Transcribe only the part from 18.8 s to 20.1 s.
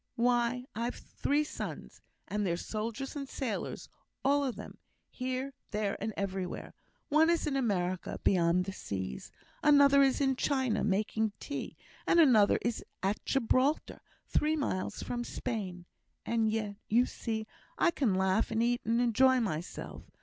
and enjoy myself.